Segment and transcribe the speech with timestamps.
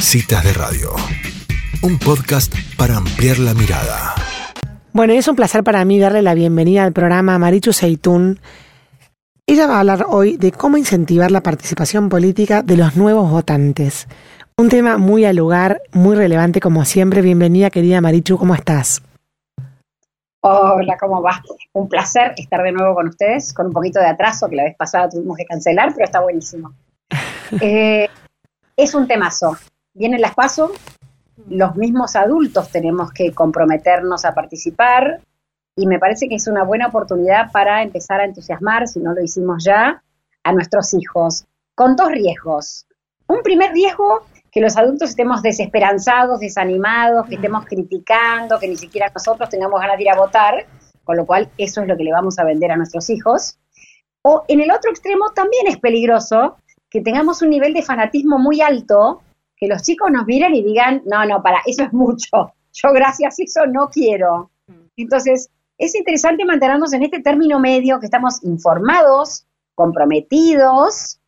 [0.00, 0.92] Citas de Radio,
[1.82, 4.14] un podcast para ampliar la mirada.
[4.92, 8.38] Bueno, es un placer para mí darle la bienvenida al programa a Marichu Seitún.
[9.46, 14.06] Ella va a hablar hoy de cómo incentivar la participación política de los nuevos votantes.
[14.56, 17.20] Un tema muy al lugar, muy relevante como siempre.
[17.20, 19.02] Bienvenida, querida Marichu, ¿cómo estás?
[20.40, 21.42] Hola, ¿cómo va?
[21.72, 24.76] Un placer estar de nuevo con ustedes, con un poquito de atraso, que la vez
[24.76, 26.72] pasada tuvimos que cancelar, pero está buenísimo.
[27.62, 28.06] Eh,
[28.76, 29.56] es un temazo.
[29.98, 30.70] Vienen las paso,
[31.48, 35.20] los mismos adultos tenemos que comprometernos a participar
[35.74, 39.20] y me parece que es una buena oportunidad para empezar a entusiasmar, si no lo
[39.20, 40.00] hicimos ya,
[40.44, 42.86] a nuestros hijos, con dos riesgos.
[43.26, 49.10] Un primer riesgo que los adultos estemos desesperanzados, desanimados, que estemos criticando, que ni siquiera
[49.12, 50.64] nosotros tengamos ganas de ir a votar,
[51.02, 53.58] con lo cual eso es lo que le vamos a vender a nuestros hijos.
[54.22, 56.56] O en el otro extremo también es peligroso
[56.88, 59.22] que tengamos un nivel de fanatismo muy alto,
[59.58, 63.38] que los chicos nos miren y digan, no, no, para, eso es mucho, yo gracias
[63.38, 64.50] a eso no quiero.
[64.96, 71.20] Entonces, es interesante mantenernos en este término medio, que estamos informados, comprometidos,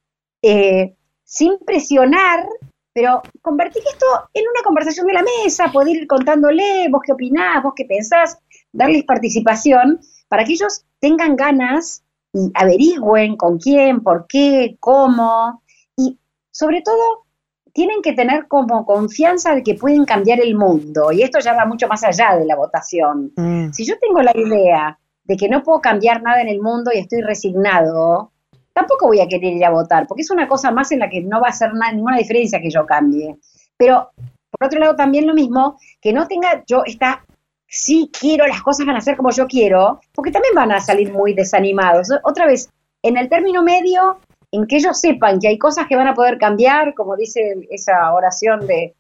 [0.42, 2.47] eh, sin presionar,
[2.92, 7.62] pero convertir esto en una conversación de la mesa, poder ir contándole, vos qué opinás,
[7.62, 8.39] vos qué pensás,
[8.72, 15.62] darles participación para que ellos tengan ganas y averigüen con quién, por qué, cómo,
[15.97, 16.19] y
[16.50, 17.25] sobre todo
[17.73, 21.67] tienen que tener como confianza de que pueden cambiar el mundo, y esto ya va
[21.67, 23.33] mucho más allá de la votación.
[23.37, 23.73] Mm.
[23.73, 26.99] Si yo tengo la idea de que no puedo cambiar nada en el mundo y
[26.99, 28.33] estoy resignado,
[28.73, 31.21] tampoco voy a querer ir a votar, porque es una cosa más en la que
[31.21, 33.37] no va a hacer nada, ninguna diferencia que yo cambie.
[33.77, 34.11] Pero,
[34.51, 37.25] por otro lado, también lo mismo, que no tenga yo esta,
[37.67, 41.12] sí quiero, las cosas van a ser como yo quiero, porque también van a salir
[41.12, 42.09] muy desanimados.
[42.25, 42.71] Otra vez,
[43.03, 44.19] en el término medio,
[44.53, 48.12] en que ellos sepan que hay cosas que van a poder cambiar, como dice esa
[48.12, 48.95] oración de,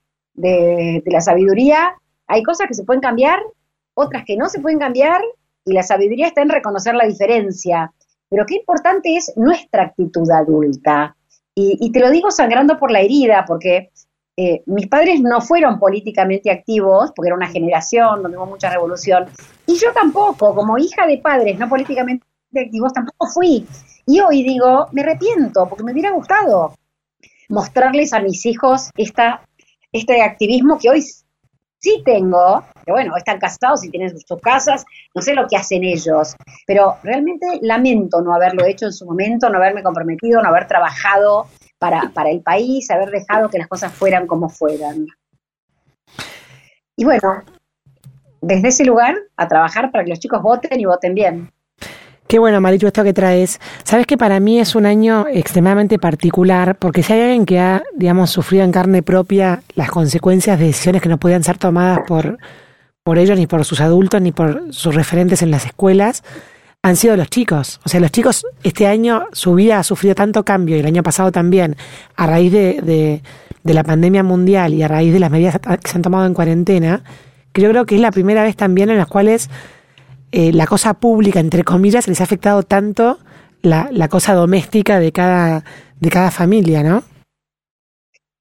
[1.06, 1.94] la sabiduría,
[2.26, 3.40] hay cosas que se pueden cambiar,
[3.94, 5.20] otras que no se pueden cambiar,
[5.64, 7.92] y la sabiduría está en reconocer la diferencia.
[8.28, 11.16] Pero qué importante es nuestra actitud adulta.
[11.54, 13.90] Y, te lo digo sangrando por la herida, porque
[14.36, 19.26] eh, mis padres no fueron políticamente activos, porque era una generación donde hubo mucha revolución,
[19.66, 22.24] y yo tampoco, como hija de padres no políticamente
[22.58, 23.66] activos, tampoco fui.
[24.06, 26.74] Y hoy digo, me arrepiento, porque me hubiera gustado
[27.48, 29.42] mostrarles a mis hijos esta,
[29.92, 31.04] este activismo que hoy
[31.80, 34.84] Sí tengo, pero bueno, están casados y tienen sus casas,
[35.14, 39.48] no sé lo que hacen ellos, pero realmente lamento no haberlo hecho en su momento,
[39.48, 41.46] no haberme comprometido, no haber trabajado
[41.78, 45.06] para, para el país, haber dejado que las cosas fueran como fueran.
[46.96, 47.44] Y bueno,
[48.42, 51.50] desde ese lugar a trabajar para que los chicos voten y voten bien.
[52.30, 53.58] Qué bueno, Marichu, esto que traes.
[53.82, 57.82] Sabes que para mí es un año extremadamente particular, porque si hay alguien que ha,
[57.96, 62.38] digamos, sufrido en carne propia las consecuencias de decisiones que no podían ser tomadas por,
[63.02, 66.22] por ellos, ni por sus adultos, ni por sus referentes en las escuelas,
[66.84, 67.80] han sido los chicos.
[67.84, 71.02] O sea, los chicos este año, su vida ha sufrido tanto cambio, y el año
[71.02, 71.74] pasado también,
[72.14, 73.22] a raíz de, de,
[73.64, 76.34] de la pandemia mundial y a raíz de las medidas que se han tomado en
[76.34, 77.02] cuarentena,
[77.52, 79.50] que yo creo que es la primera vez también en las cuales
[80.32, 83.18] eh, la cosa pública, entre comillas, les ha afectado tanto
[83.62, 85.64] la, la cosa doméstica de cada,
[85.98, 87.02] de cada familia, ¿no?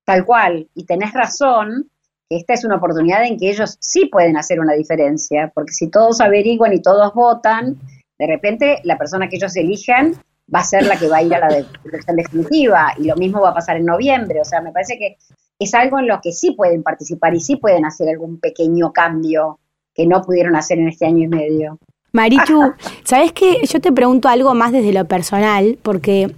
[0.06, 1.90] Tal cual, y tenés razón,
[2.30, 5.90] que esta es una oportunidad en que ellos sí pueden hacer una diferencia, porque si
[5.90, 7.78] todos averiguan y todos votan,
[8.18, 10.14] de repente la persona que ellos elijan
[10.54, 13.42] va a ser la que va a ir a la elección definitiva, y lo mismo
[13.42, 15.18] va a pasar en noviembre, o sea, me parece que
[15.60, 19.60] es algo en lo que sí pueden participar y sí pueden hacer algún pequeño cambio
[19.94, 21.80] que no pudieron hacer en este año y medio.
[22.12, 22.74] Marichu,
[23.04, 23.62] ¿sabes qué?
[23.70, 26.34] Yo te pregunto algo más desde lo personal, porque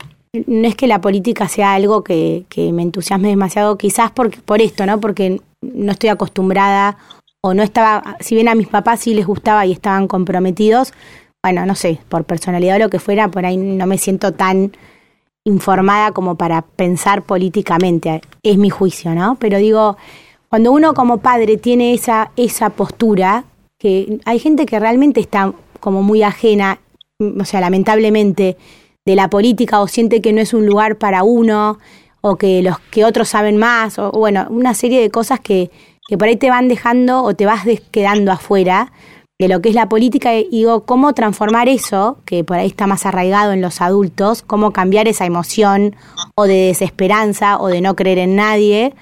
[0.48, 4.86] no es que la política sea algo que, me entusiasme demasiado, quizás por, por esto,
[4.86, 5.00] ¿no?
[5.00, 6.98] Porque no estoy acostumbrada
[7.42, 10.94] o no estaba, si bien a mis papás sí les gustaba y estaban comprometidos,
[11.44, 14.72] bueno, no sé, por personalidad o lo que fuera, por ahí no me siento tan
[15.44, 19.36] informada como para pensar políticamente, es mi juicio, ¿no?
[19.40, 19.98] Pero digo,
[20.52, 23.46] cuando uno como padre tiene esa, esa postura,
[23.80, 26.82] que hay gente que realmente está como muy ajena,
[27.40, 28.58] o sea, lamentablemente,
[29.06, 31.80] de la política o siente que no es un lugar para uno
[32.20, 35.72] o que los que otros saben más o, bueno, una serie de cosas que,
[36.10, 38.92] que por ahí te van dejando o te vas quedando afuera
[39.40, 42.88] de lo que es la política y digo, cómo transformar eso, que por ahí está
[42.88, 45.96] más arraigado en los adultos, cómo cambiar esa emoción
[46.36, 48.94] o de desesperanza o de no creer en nadie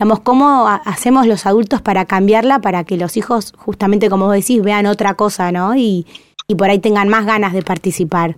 [0.00, 4.62] Digamos, ¿cómo hacemos los adultos para cambiarla para que los hijos, justamente como vos decís,
[4.62, 5.74] vean otra cosa, ¿no?
[5.74, 6.06] Y,
[6.46, 8.36] y por ahí tengan más ganas de participar.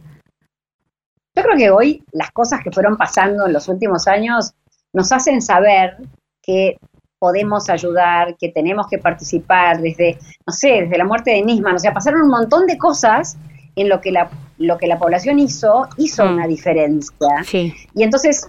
[1.37, 4.53] Yo creo que hoy las cosas que fueron pasando en los últimos años
[4.95, 5.99] nos hacen saber
[6.43, 6.79] que
[7.19, 11.77] podemos ayudar, que tenemos que participar desde, no sé, desde la muerte de Nisman.
[11.77, 13.37] O sea, pasaron un montón de cosas
[13.77, 16.33] en lo que la, lo que la población hizo, hizo Mm.
[16.33, 17.45] una diferencia.
[17.45, 17.75] Sí.
[17.95, 18.49] Y entonces,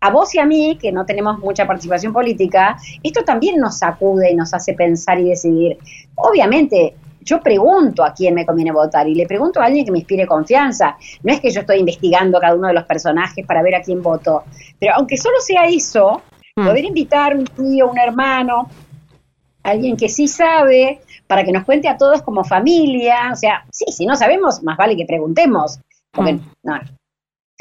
[0.00, 4.30] a vos y a mí, que no tenemos mucha participación política, esto también nos sacude
[4.30, 5.78] y nos hace pensar y decidir.
[6.14, 9.98] Obviamente, yo pregunto a quién me conviene votar y le pregunto a alguien que me
[9.98, 10.96] inspire confianza.
[11.22, 14.02] No es que yo estoy investigando cada uno de los personajes para ver a quién
[14.02, 14.44] voto,
[14.78, 16.22] pero aunque solo sea eso,
[16.56, 16.66] Mm.
[16.66, 18.68] poder invitar un tío, un hermano,
[19.62, 23.30] alguien que sí sabe, para que nos cuente a todos como familia.
[23.32, 25.78] O sea, sí, si no sabemos, más vale que preguntemos.
[26.10, 26.40] Porque, Mm.
[26.64, 26.74] no,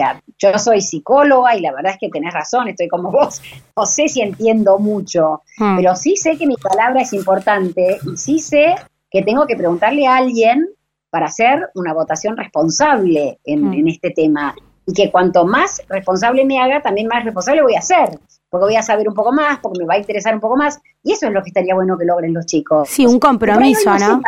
[0.03, 3.41] sea, yo soy psicóloga y la verdad es que tenés razón, estoy como vos.
[3.75, 5.75] No sé si entiendo mucho, Mm.
[5.77, 8.75] pero sí sé que mi palabra es importante y sí sé
[9.11, 10.67] que tengo que preguntarle a alguien
[11.09, 13.73] para hacer una votación responsable en, Mm.
[13.73, 14.55] en este tema.
[14.85, 18.09] Y que cuanto más responsable me haga, también más responsable voy a ser.
[18.49, 20.79] Porque voy a saber un poco más, porque me va a interesar un poco más.
[21.03, 22.89] Y eso es lo que estaría bueno que logren los chicos.
[22.89, 24.21] Sí, un compromiso, ahí ¿no?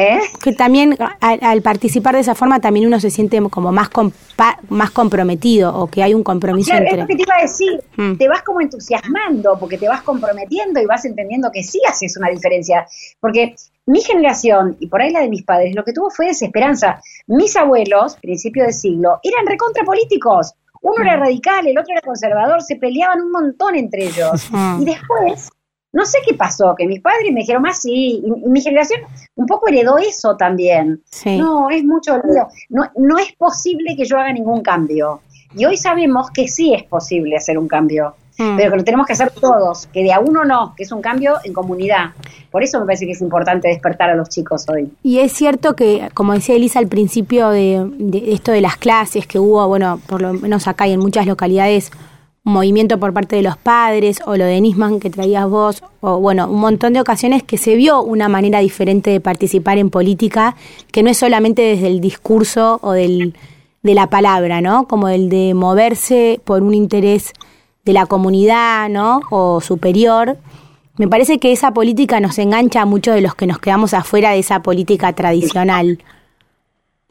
[0.00, 0.18] ¿Eh?
[0.42, 4.58] Que también al, al participar de esa forma también uno se siente como más compa-
[4.68, 7.42] más comprometido o que hay un compromiso Claro, es entre lo que te iba a
[7.42, 7.82] decir.
[7.96, 8.16] Mm.
[8.16, 12.30] Te vas como entusiasmando porque te vas comprometiendo y vas entendiendo que sí haces una
[12.30, 12.86] diferencia.
[13.20, 13.54] Porque
[13.86, 17.00] mi generación, y por ahí la de mis padres, lo que tuvo fue desesperanza.
[17.26, 20.54] Mis abuelos, principio de siglo, eran recontra políticos.
[20.82, 24.48] Uno era radical, el otro era conservador, se peleaban un montón entre ellos.
[24.50, 24.80] Mm.
[24.80, 25.50] Y después,
[25.92, 29.00] no sé qué pasó, que mis padres me dijeron más sí, y, mi generación
[29.36, 31.02] un poco heredó eso también.
[31.10, 31.38] Sí.
[31.38, 32.48] No, es mucho lío.
[32.68, 35.20] No, no es posible que yo haga ningún cambio.
[35.56, 38.56] Y hoy sabemos que sí es posible hacer un cambio, Mm.
[38.56, 41.02] pero que lo tenemos que hacer todos, que de a uno no, que es un
[41.02, 42.10] cambio en comunidad.
[42.50, 44.90] Por eso me parece que es importante despertar a los chicos hoy.
[45.02, 49.26] Y es cierto que, como decía Elisa al principio de, de esto de las clases,
[49.26, 51.90] que hubo, bueno, por lo menos acá y en muchas localidades,
[52.52, 56.48] movimiento por parte de los padres, o lo de Nisman que traías vos, o bueno,
[56.48, 60.56] un montón de ocasiones que se vio una manera diferente de participar en política,
[60.92, 63.34] que no es solamente desde el discurso o del,
[63.82, 64.86] de la palabra, ¿no?
[64.86, 67.32] Como el de moverse por un interés
[67.84, 69.20] de la comunidad, ¿no?
[69.30, 70.36] O superior.
[70.96, 74.32] Me parece que esa política nos engancha a muchos de los que nos quedamos afuera
[74.32, 75.98] de esa política tradicional.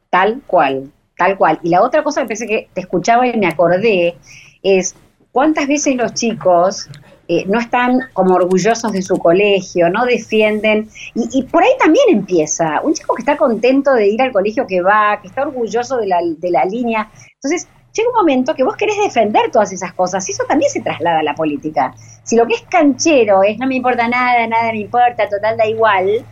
[0.09, 1.59] Tal cual, tal cual.
[1.63, 4.15] Y la otra cosa que pensé que te escuchaba y me acordé
[4.61, 4.95] es
[5.31, 6.89] cuántas veces los chicos
[7.27, 10.89] eh, no están como orgullosos de su colegio, no defienden.
[11.13, 12.81] Y, y por ahí también empieza.
[12.81, 16.07] Un chico que está contento de ir al colegio que va, que está orgulloso de
[16.07, 17.09] la, de la línea.
[17.35, 20.81] Entonces, llega un momento que vos querés defender todas esas cosas y eso también se
[20.81, 21.93] traslada a la política.
[22.23, 25.67] Si lo que es canchero es no me importa nada, nada me importa, total da
[25.67, 26.25] igual,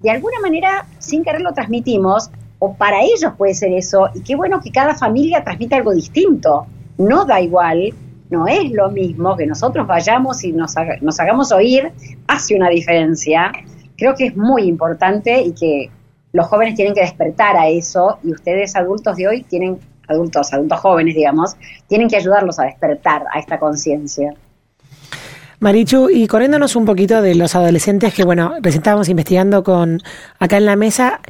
[0.00, 4.36] de alguna manera, sin querer lo transmitimos, o para ellos puede ser eso, y qué
[4.36, 6.66] bueno que cada familia transmita algo distinto.
[6.98, 7.94] No da igual,
[8.32, 11.92] no es lo mismo que nosotros vayamos y nos, nos hagamos oír,
[12.26, 13.52] hace una diferencia.
[13.96, 15.90] Creo que es muy importante y que
[16.32, 20.80] los jóvenes tienen que despertar a eso, y ustedes adultos de hoy tienen, adultos, adultos
[20.80, 21.56] jóvenes, digamos,
[21.88, 24.32] tienen que ayudarlos a despertar a esta conciencia.
[25.60, 30.00] Marichu, y corriéndonos un poquito de los adolescentes que, bueno, recién estábamos investigando con
[30.38, 31.20] acá en la mesa,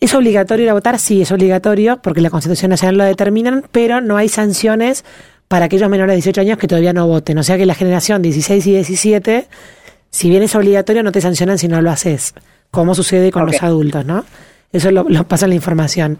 [0.00, 0.98] ¿es obligatorio ir a votar?
[1.00, 5.04] Sí, es obligatorio, porque la Constitución Nacional lo determinan, pero no hay sanciones
[5.52, 7.36] para aquellos menores de 18 años que todavía no voten.
[7.36, 9.48] O sea que la generación 16 y 17,
[10.08, 12.32] si bien es obligatorio, no te sancionan si no lo haces,
[12.70, 14.24] como sucede con los adultos, ¿no?
[14.72, 16.18] Eso lo, lo pasa en la información.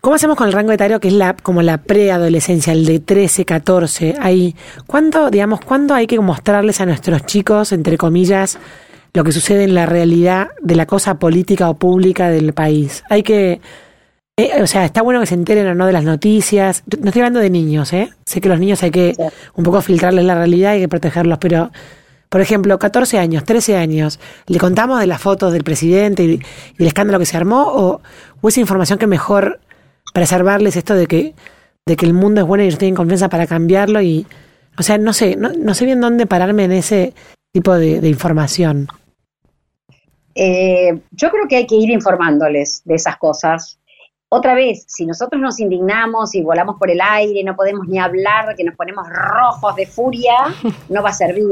[0.00, 3.44] ¿Cómo hacemos con el rango etario que es la como la preadolescencia, el de 13,
[3.44, 4.14] 14?
[4.20, 4.54] Ahí,
[4.86, 8.60] ¿cuándo, digamos, cuándo hay que mostrarles a nuestros chicos, entre comillas,
[9.12, 13.02] lo que sucede en la realidad de la cosa política o pública del país?
[13.10, 13.60] Hay que,
[14.44, 16.82] eh, o sea, está bueno que se enteren o no de las noticias.
[17.00, 18.10] No estoy hablando de niños, ¿eh?
[18.24, 19.22] Sé que los niños hay que Sí.
[19.54, 21.70] un poco filtrarles la realidad, hay que protegerlos, pero
[22.28, 26.32] por ejemplo, 14 años, 13 años, ¿le contamos de las fotos del presidente y,
[26.78, 27.62] y el escándalo que se armó?
[27.68, 28.00] ¿O,
[28.40, 29.60] o esa información que mejor
[30.14, 31.34] preservarles esto de que,
[31.84, 34.00] de que el mundo es bueno y ellos tienen confianza para cambiarlo?
[34.00, 34.26] y
[34.78, 37.12] O sea, no sé, no, no sé bien dónde pararme en ese
[37.52, 38.88] tipo de, de información.
[40.34, 43.78] Eh, yo creo que hay que ir informándoles de esas cosas.
[44.34, 48.56] Otra vez, si nosotros nos indignamos y volamos por el aire, no podemos ni hablar,
[48.56, 50.32] que nos ponemos rojos de furia,
[50.88, 51.44] no va a servir.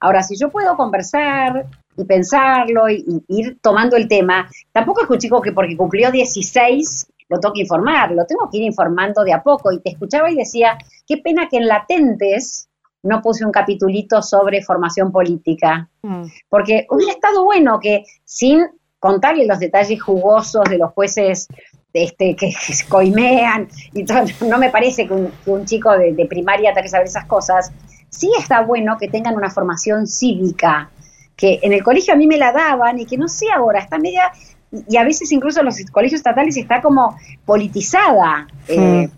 [0.00, 1.66] Ahora, si yo puedo conversar
[1.96, 5.76] y pensarlo y, y ir tomando el tema, tampoco es que un chico que porque
[5.76, 9.70] cumplió 16 lo tengo que informar, lo tengo que ir informando de a poco.
[9.70, 12.68] Y te escuchaba y decía, qué pena que en Latentes
[13.04, 15.88] no puse un capitulito sobre formación política
[16.48, 18.66] porque hubiera estado bueno que sin
[18.98, 21.46] contarle los detalles jugosos de los jueces
[22.04, 25.96] este, que, que se coimean, y todo, no me parece que un, que un chico
[25.96, 27.72] de, de primaria tenga que saber esas cosas,
[28.08, 30.90] sí está bueno que tengan una formación cívica,
[31.36, 33.98] que en el colegio a mí me la daban y que no sé ahora, está
[33.98, 34.32] media,
[34.88, 39.08] y a veces incluso en los colegios estatales está como politizada, eh,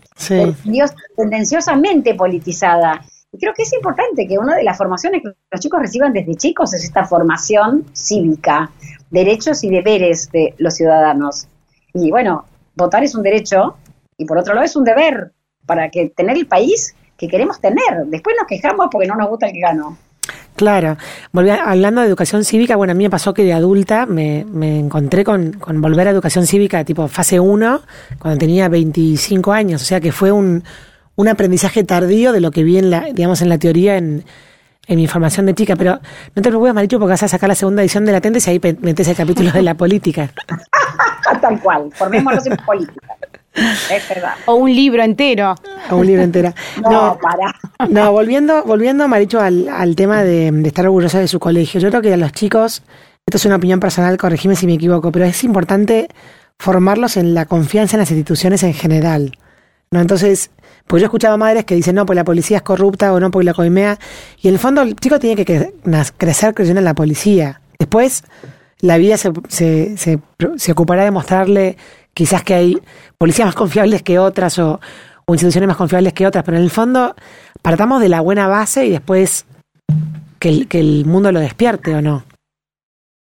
[0.65, 3.03] Dios, tendenciosamente politizada.
[3.33, 6.35] Y creo que es importante que una de las formaciones que los chicos reciban desde
[6.35, 8.71] chicos es esta formación cívica,
[9.11, 11.47] derechos y deberes de los ciudadanos.
[11.95, 12.47] Y bueno,
[12.79, 13.77] votar es un derecho
[14.17, 15.33] y por otro lado es un deber
[15.67, 18.07] para que tener el país que queremos tener.
[18.07, 19.99] Después nos quejamos porque no nos gusta el que ganó.
[20.57, 20.97] Claro,
[21.31, 24.79] Volví hablando de educación cívica, bueno, a mí me pasó que de adulta me, me
[24.81, 27.81] encontré con, con, volver a educación cívica tipo fase 1
[28.19, 30.65] cuando tenía 25 años, o sea que fue un,
[31.15, 34.25] un aprendizaje tardío de lo que vi en la, digamos, en la teoría en,
[34.89, 36.01] en mi formación de chica, pero
[36.35, 38.61] no te preocupes, Marichu, porque vas a sacar la segunda edición de Latentes y ahí
[38.81, 40.33] metes el capítulo de la política.
[41.41, 43.17] Tal cual, formémonos en política.
[43.55, 44.35] Es verdad.
[44.47, 45.55] O un libro entero.
[45.91, 46.53] O un libro entero.
[46.83, 47.55] No, para.
[47.89, 51.81] No, volviendo, volviendo Marichu, al, al tema de, de, estar orgullosa de su colegio.
[51.81, 52.83] Yo creo que a los chicos,
[53.27, 56.09] esto es una opinión personal, corregime si me equivoco, pero es importante
[56.59, 59.33] formarlos en la confianza en las instituciones en general.
[59.91, 60.01] ¿no?
[60.01, 60.51] Entonces,
[60.87, 63.31] pues yo he escuchado madres que dicen, no, pues la policía es corrupta o no,
[63.31, 63.99] porque la coimea.
[64.41, 65.73] Y en el fondo el chico tiene que
[66.17, 67.61] crecer creyendo en la policía.
[67.79, 68.25] Después,
[68.81, 71.77] la vida se, se, se, ocupará de mostrarle
[72.15, 72.79] quizás que hay
[73.17, 74.81] policías más confiables que otras o,
[75.29, 77.15] instituciones más confiables que otras, pero en el fondo
[77.61, 79.47] partamos de la buena base y después
[80.39, 82.25] que el, que el mundo lo despierte o no.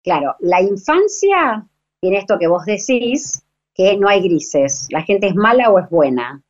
[0.03, 1.67] Claro, la infancia
[1.99, 3.43] tiene esto que vos decís,
[3.73, 6.41] que no hay grises, la gente es mala o es buena.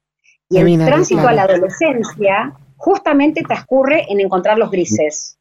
[0.50, 5.38] Y el tránsito a la adolescencia justamente transcurre en encontrar los grises,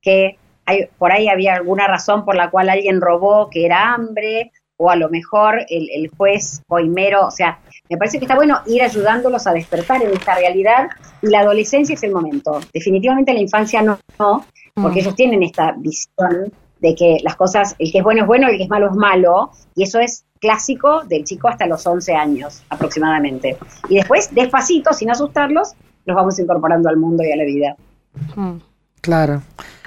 [0.00, 4.52] que hay, por ahí había alguna razón por la cual alguien robó, que era hambre,
[4.76, 7.58] o a lo mejor el, juez coimero, o sea,
[7.88, 10.88] me parece que está bueno ir ayudándolos a despertar en esta realidad
[11.22, 12.60] y la adolescencia es el momento.
[12.74, 13.98] Definitivamente la infancia no,
[14.74, 15.02] porque mm.
[15.02, 18.58] ellos tienen esta visión de que las cosas, el que es bueno es bueno, el
[18.58, 22.62] que es malo es malo, y eso es clásico del chico hasta los 11 años
[22.68, 23.56] aproximadamente.
[23.88, 25.72] Y después, despacito, sin asustarlos,
[26.04, 27.76] los vamos incorporando al mundo y a la vida.
[28.34, 28.58] Mm.
[29.00, 29.42] Claro.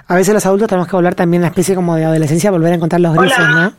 [0.09, 2.73] A veces los adultos tenemos que volver también a una especie como de adolescencia, volver
[2.73, 3.73] a encontrar los grises, ¿no?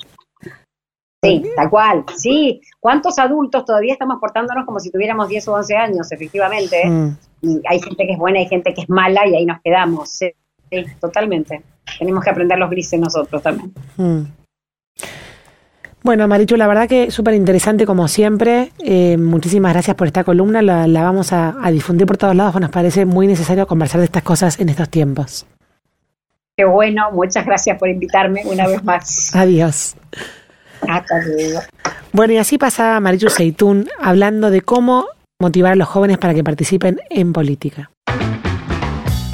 [1.23, 2.05] Sí, tal cual.
[2.17, 6.87] Sí, ¿cuántos adultos todavía estamos portándonos como si tuviéramos 10 o 11 años, efectivamente?
[6.87, 7.17] Mm.
[7.43, 10.09] Y hay gente que es buena, hay gente que es mala y ahí nos quedamos.
[10.09, 10.33] Sí,
[11.01, 11.63] totalmente.
[11.99, 13.73] Tenemos que aprender los grises nosotros también.
[13.97, 14.21] Mm.
[16.05, 18.71] Bueno, Marichu, la verdad que súper interesante como siempre.
[18.79, 20.63] Eh, muchísimas gracias por esta columna.
[20.63, 22.59] La, vamos a, difundir por todos lados.
[22.61, 25.45] Nos parece muy necesario conversar de estas cosas en estos tiempos.
[26.61, 27.11] Qué bueno.
[27.11, 29.35] Muchas gracias por invitarme una vez más.
[29.35, 29.97] Adiós.
[30.87, 31.61] Hasta luego.
[32.13, 35.07] Bueno, y así pasa Marichu Seitún hablando de cómo
[35.41, 37.91] motivar a los jóvenes para que participen en política.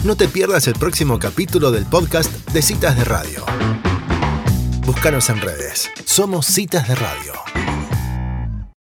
[0.05, 3.45] No te pierdas el próximo capítulo del podcast de Citas de Radio.
[4.87, 5.91] Búscanos en redes.
[6.05, 7.33] Somos Citas de Radio.